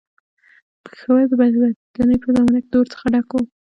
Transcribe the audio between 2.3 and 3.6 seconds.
زمانه کې د اور څخه ډک وو.